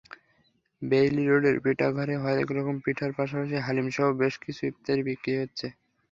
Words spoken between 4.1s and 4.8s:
বেশ কিছু